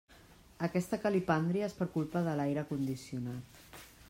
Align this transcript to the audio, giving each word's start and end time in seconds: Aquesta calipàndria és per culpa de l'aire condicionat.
Aquesta 0.67 0.99
calipàndria 1.03 1.67
és 1.69 1.77
per 1.83 1.89
culpa 1.99 2.27
de 2.29 2.37
l'aire 2.41 2.65
condicionat. 2.75 3.63